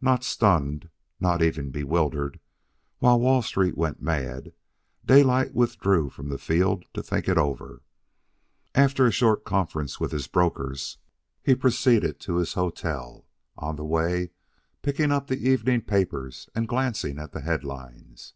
Not 0.00 0.24
stunned, 0.24 0.88
not 1.20 1.42
even 1.42 1.70
bewildered, 1.70 2.40
while 2.98 3.20
Wall 3.20 3.42
Street 3.42 3.76
went 3.76 4.00
mad, 4.00 4.54
Daylight 5.04 5.52
withdrew 5.54 6.08
from 6.08 6.30
the 6.30 6.38
field 6.38 6.86
to 6.94 7.02
think 7.02 7.28
it 7.28 7.36
over. 7.36 7.82
After 8.74 9.04
a 9.06 9.10
short 9.10 9.44
conference 9.44 10.00
with 10.00 10.12
his 10.12 10.28
brokers, 10.28 10.96
he 11.42 11.54
proceeded 11.54 12.18
to 12.20 12.36
his 12.36 12.54
hotel, 12.54 13.26
on 13.58 13.76
the 13.76 13.84
way 13.84 14.30
picking 14.80 15.12
up 15.12 15.26
the 15.26 15.46
evening 15.46 15.82
papers 15.82 16.48
and 16.54 16.66
glancing 16.66 17.18
at 17.18 17.32
the 17.32 17.42
head 17.42 17.62
lines. 17.62 18.32